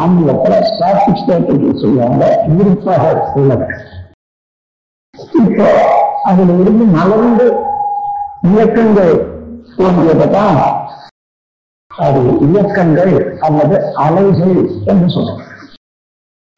ஆங்கிலத்துல 0.00 0.54
static 0.68 1.20
static 1.20 1.80
சொல்லுவாங்க. 1.82 2.24
இருப்பாக 2.58 3.04
உள்ளது 3.34 3.66
இப்போ 5.40 5.68
அதுல 6.22 6.54
இருந்து 6.62 6.84
மலர்ந்து 6.96 7.46
இயக்கங்கள் 8.50 9.14
தோன்றியதுதான் 9.76 10.58
அது 11.90 12.22
இயக்கங்கள் 12.48 13.14
அல்லது 13.40 13.76
அலைகள் 14.04 14.56
என்று 14.90 15.08
சொல்றோம். 15.14 15.42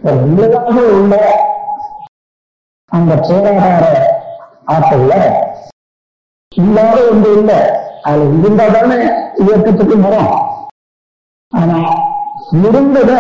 நிலையாக 0.01 0.75
உள்ள 0.99 1.15
அந்த 2.93 3.15
பேராதார 3.29 3.85
ஆற்றல்ல 4.75 5.15
இல்லாத 6.55 6.97
ஒன்று 7.11 7.31
இல்லை. 7.39 7.59
அது 8.03 8.23
இருந்தாதானே 8.39 8.99
இயக்கத்துக்கு 9.45 9.97
வரும். 10.01 10.31
ஆனா 11.53 11.79
இருந்தத 12.63 13.13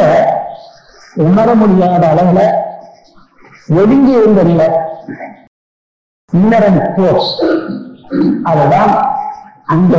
உணர 1.26 1.48
முடியாத 1.54 2.02
அளவுல 2.12 2.40
ஒதுங்கி 3.80 4.12
இருந்த 4.18 4.42
நிலை 4.42 4.68
இன்னரன் 6.32 6.80
போர்ஸ் 6.96 7.32
அதுதான் 8.50 8.92
அந்த 9.74 9.96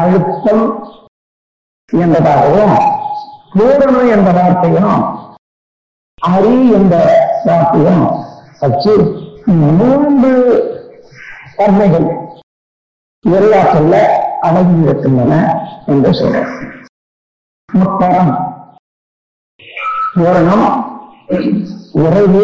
அழுத்தம் 0.00 0.64
என்பதாகவும் 1.92 2.76
பூரணம் 3.52 4.10
என்ற 4.14 4.30
வார்த்தையும் 4.32 4.96
அறி 6.18 6.56
என்ற 6.78 6.94
வார்த்தையும் 7.44 8.04
வச்சு 8.60 8.94
மூன்று 9.60 10.32
தன்மைகள் 11.56 12.08
எல்லாத்துல 13.24 13.94
அடங்கி 14.40 14.84
இருக்கின்றன 14.84 15.32
என்று 15.86 16.12
சொல்றேன். 16.14 16.50
முத்தரம் 17.72 18.32
பூரணம் 20.14 20.66
விரைவு 21.94 22.42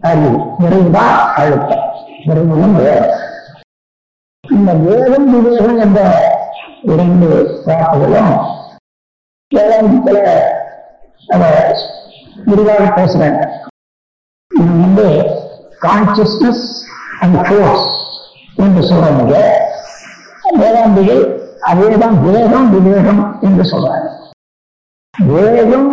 அறிவு 0.00 0.30
விரைவுதான் 0.60 1.18
அழுத்தம் 1.34 1.84
விரைவுகளும் 2.24 2.76
வேகம் 2.78 3.20
இந்த 4.44 4.72
வேகம் 4.84 5.28
விவேகம் 5.34 5.78
என்ற 5.78 6.00
இரண்டு 6.84 7.28
வார்த்தைகளும் 7.66 8.32
வேதாந்தத்துல 9.52 10.18
அதை 11.28 11.50
விரிவாக 12.46 12.84
பேசுறாங்க 12.98 13.40
இது 14.52 14.72
வந்து 14.80 15.06
கான்சியஸ்னஸ் 15.80 16.64
அண்ட் 17.20 17.38
ஃபோர்ஸ் 17.46 17.86
என்று 18.56 18.82
சொல்றாங்க 18.90 19.36
வேதாந்திகள் 20.58 21.22
அதேதான் 21.70 22.16
வேகம் 22.24 22.66
விவேகம் 22.74 23.22
என்று 23.40 23.64
சொல்றாங்க. 23.64 24.08
வேகம் 25.14 25.90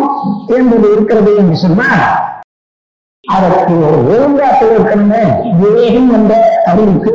என்பது 0.47 0.91
இருக்கிறது 0.93 1.31
என்று 1.37 1.55
சொன்னால் 1.55 2.05
அதற்கு 3.23 3.73
ஒரு 3.87 3.97
ஒழுங்காற்றல் 4.11 4.73
இருக்கணுமே 4.75 5.23
வேகம் 5.61 6.09
என்ற 6.13 6.33
அறிவுக்கு. 6.65 7.13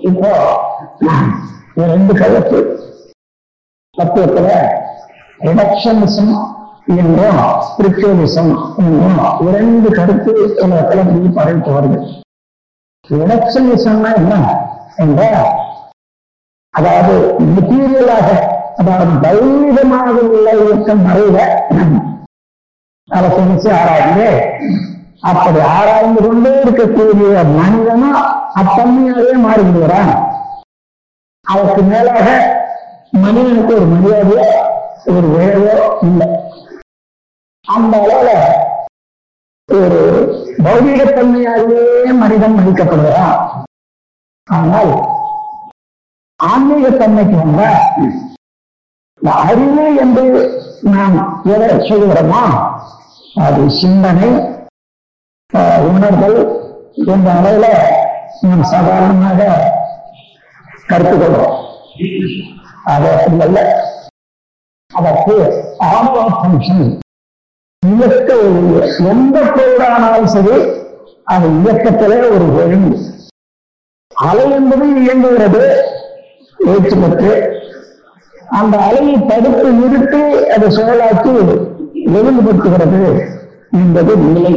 இப்போ 0.00 0.30
ரெண்டு 1.92 2.12
கருத்து 2.14 2.58
தத்துவத்துல 3.96 4.48
ரிடக்ஷனிசம் 5.40 6.34
என்றும் 6.96 7.40
ஸ்பிரிச்சுவலிசம் 7.66 8.52
என்றும் 8.78 9.18
இரண்டு 9.48 9.88
கருத்து 9.90 10.32
உலகத்துல 10.64 11.04
இப்படி 11.04 11.30
பரவிட்டு 11.38 11.72
வருது. 11.76 11.98
ரிடக்ஷனிசம்னா 13.10 14.10
என்ன? 14.16 14.34
என்றால் 14.96 15.48
அதாவது 16.74 17.14
மெட்டீரியலாக 17.54 18.28
அதாவது 18.80 19.12
பௌதிகமாக 19.24 20.06
உள்ள 20.32 20.48
இயக்கம் 20.62 21.04
மறைவ 21.06 21.36
அதை 23.08 23.28
செஞ்சு 23.36 23.68
ஆராய்ந்து. 23.80 24.28
அப்படி 25.28 25.60
ஆராய்ந்து 25.76 26.20
கொண்டே 26.24 26.50
இருக்கக்கூடிய 26.64 27.34
மனிதனும் 27.58 28.18
அத்தன்மையாகவே 28.60 29.34
மாறிவிடுகிறான். 29.44 30.12
அதற்கு 31.46 31.82
மேலாக 31.90 32.26
மனிதனுக்கு 33.24 33.74
ஒரு 33.78 33.86
மரியாதையோ 33.94 34.46
ஒரு 35.14 35.26
விழைவோ 35.34 35.74
இல்லை. 36.08 36.28
அந்த 37.66 37.94
அளவுல 38.04 38.30
ஒரு 39.68 40.00
பௌதிகத்தன்மையாகவே 40.66 41.82
மனிதன் 42.22 42.56
மதிக்கப்படுகிறான். 42.58 43.36
ஆனால் 44.48 44.92
ஆன்மீகத்தன்மைக்கு 46.40 47.36
வந்தா 47.44 47.70
அறிவு 49.22 49.84
என்று 50.00 50.24
நாம் 50.88 51.16
எதை 51.52 51.68
சொல்கிறோமோ 51.88 52.42
அது 53.40 53.62
சிந்தனை 53.80 54.28
உணர்தல் 55.88 56.38
என்ற 57.06 57.28
அளவில் 57.32 57.76
நாம் 58.42 58.64
சாதாரணமாக 58.64 59.40
கருத்து 60.88 61.16
கொள்வோம் 61.16 61.56
அது 62.84 63.08
அப்படி 63.14 63.38
அல்ல. 63.40 63.58
அதற்கு 64.90 65.34
ஆன்மா 65.88 66.22
ஃபங்க்ஷன் 66.34 66.84
இயக்க 67.82 68.30
ஒரு 68.44 68.60
எந்த 69.10 69.38
பொருளானாலும் 69.50 70.30
சரி 70.34 70.54
அது 71.26 71.46
இயக்கத்திலே 71.58 72.18
ஒரு 72.28 72.46
ஒழுங்கு. 72.60 72.96
அலை 74.12 74.46
என்பது 74.52 74.86
இயங்குகிறது 75.00 75.62
ஏற்று 76.60 76.96
அந்த 78.48 78.74
அலையை 78.86 79.14
தடுத்து 79.30 79.70
நிறுத்தி 79.78 80.20
அதை 80.54 80.68
சுழலாக்கி 80.76 81.32
ஒழுங்குபடுத்துகிறது 82.10 83.00
என்பது 83.72 84.12
நிலை. 84.26 84.52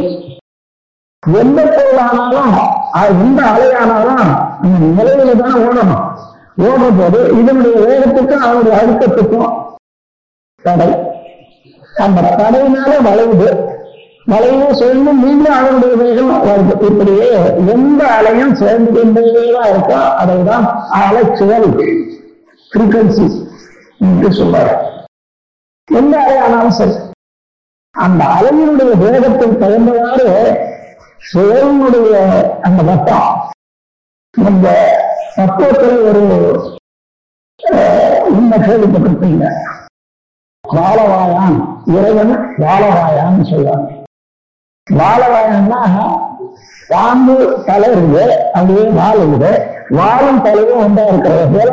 எந்த 1.22 1.58
பொருளானாலும் 1.66 2.54
அது 2.92 3.10
எந்த 3.24 3.40
அலையானாலும் 3.50 4.22
அந்த 4.62 4.78
நிலையில 4.98 5.34
தான் 5.42 5.58
ஓடணும் 5.64 6.00
ஓடுற 6.64 6.88
போது 6.98 7.20
இதனுடைய 7.40 7.74
வேகத்துக்கும் 7.84 8.44
அவனுடைய 8.46 8.72
அழுத்தத்துக்கும் 8.80 9.50
தடை. 10.64 10.88
அந்த 11.96 12.18
தடையினால 12.40 12.90
வளைவுது 13.06 13.48
வளைவு 14.32 14.66
சேர்ந்து 14.80 15.12
மீண்டும் 15.22 15.56
அதனுடைய 15.58 15.94
வேகம் 16.02 16.34
வருது. 16.48 16.74
இப்படியே 16.88 17.28
எந்த 17.74 18.02
அலையும் 18.18 18.54
சேர்ந்து 18.60 18.90
கொண்டேதான் 18.96 19.70
இருக்கோ 19.72 20.00
அதை 20.20 20.36
தான் 20.50 20.66
அலைச்சுவல் 21.00 21.68
ஃப்ரீக்வன்சி 22.72 23.26
என்று 24.02 24.30
சொல்வார் 24.32 24.72
எந்த 25.88 26.14
அலையானாலும் 26.22 26.76
சரி. 26.76 26.94
அந்த 27.94 28.22
அலையினுடைய 28.34 28.92
வேகத்தில் 29.02 29.60
தகுந்தவாறு 29.60 30.28
சுழலினுடைய 31.22 32.14
அந்த 32.62 32.80
வட்டம் 32.82 33.28
இந்த 34.34 34.66
தத்துவத்தில் 35.36 35.98
ஒரு 36.08 36.22
அஹ், 37.60 38.22
உண்மை 38.30 38.56
கேள்விப்பட்டிருப்பீங்க. 38.60 39.44
வாழவாயான் 40.64 41.58
இறைவன் 41.92 42.32
வாழவாயான்னு 42.58 43.44
சொல்லுவாங்க 43.44 43.90
வாழவாயான்னா 44.86 45.80
பாம்பு 46.90 47.34
தலை 47.66 47.90
இருக்கு 47.92 48.24
அப்படியே 48.54 48.84
வால் 48.96 49.20
இருக்கு. 49.22 49.52
வாழும் 49.90 50.42
தலையும் 50.42 50.82
ஒன்றா 50.82 51.04
இருக்கிறத 51.04 51.46
போல 51.54 51.70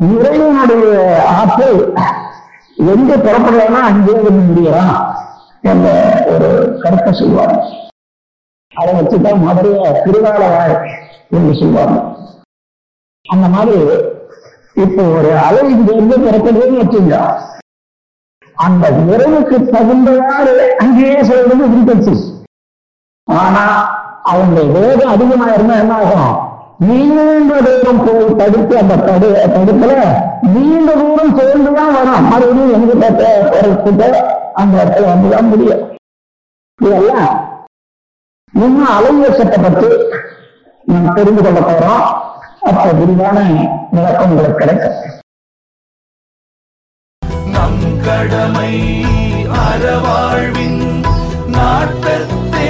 இறைவனுடைய 0.00 0.84
ஆற்றல் 1.34 1.80
எங்க 2.92 3.10
புறப்படுறதுனா 3.16 3.80
அங்கே 3.88 4.12
வந்து 4.18 4.30
முடியலாம் 4.40 4.96
என்ற 5.64 5.86
ஒரு 6.26 6.48
கருத்தை 6.82 7.10
சொல்வாங்க. 7.12 7.56
அதை 8.72 8.90
வச்சுதான் 8.94 9.42
மதுரைய 9.44 9.90
திருவாளவாய் 10.04 10.74
என்று 11.30 11.52
சொல்வாங்க. 11.60 11.96
அந்த 13.24 13.46
மாதிரி 13.48 13.76
இப்போ 14.76 15.02
ஒரு 15.16 15.30
அலை 15.38 15.62
இங்க 15.70 15.90
இருந்து 15.92 16.16
பிறக்கிறதுன்னு 16.18 16.82
வச்சுங்க 16.82 17.16
அந்த 18.56 18.84
நிறைவுக்கு 19.00 19.56
தகுந்தவாறு 19.74 20.54
அங்கேயே 20.82 21.20
சொல்றது 21.22 21.56
ஃப்ரீக்வன்சி 21.62 22.14
ஆனா 23.28 23.64
அவங்க 24.24 24.60
வேகம் 24.74 25.12
அதிகமா 25.12 25.46
இருந்தா 25.52 25.76
என்ன 25.76 25.94
ஆகும்? 26.00 26.32
நீண்ட 26.88 27.54
தூரம் 27.66 28.02
போய் 28.04 28.36
தடுத்து 28.40 28.74
அந்த 28.82 28.94
தடு 29.06 29.28
தடுப்புல 29.54 29.94
நீண்ட 30.54 30.90
தூரம் 31.00 31.34
சேர்ந்துதான் 31.38 31.94
வரும். 31.96 32.28
மறுபடியும் 32.30 32.74
எங்க 32.76 33.10
போறதுக்கு 33.18 34.08
அந்த 34.60 34.74
இடத்துல 34.82 35.10
வந்துதான் 35.12 35.50
முடியும். 35.52 35.82
இதெல்லாம் 36.78 37.28
இன்னும் 38.54 38.94
அலைவேசத்தை 38.96 39.58
பற்றி 39.64 39.90
நாம் 40.86 41.14
தெரிந்து 41.18 41.42
கொள்ள 41.42 41.60
போறோம். 41.68 42.04
அப்ப 42.68 42.86
விரிவான 43.00 43.38
விளக்கம் 43.94 44.30
உங்களுக்கு 44.30 44.60
கிடைக்கும். 44.62 44.96
நம் 47.54 47.84
கடமை 48.06 48.72
அறவாழ்வின் 49.64 50.80
நாட்டத்தே 51.56 52.68